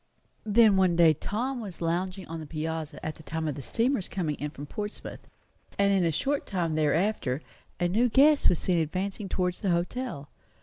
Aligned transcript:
Then 0.47 0.77
one 0.77 0.95
day 0.95 1.13
Tom 1.13 1.59
was 1.61 1.79
lounging 1.79 2.25
on 2.27 2.39
the 2.39 2.47
piazza 2.47 2.97
at 3.05 3.13
the 3.13 3.21
time 3.21 3.47
of 3.47 3.53
the 3.53 3.61
steamer's 3.61 4.07
coming 4.07 4.33
in 4.37 4.49
from 4.49 4.65
Portsmouth; 4.65 5.27
and 5.77 5.91
in 5.93 6.03
a 6.05 6.11
short 6.11 6.47
time 6.47 6.73
thereafter 6.73 7.43
a 7.79 7.87
new 7.87 8.09
guest 8.09 8.49
was 8.49 8.57
seen 8.57 8.79
advancing 8.79 9.29
towards 9.29 9.59
the 9.59 9.69
hotel. 9.69 10.31